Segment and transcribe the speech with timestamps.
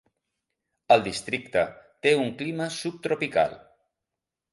[0.95, 1.65] El districte
[2.05, 3.55] té un clima subtropical.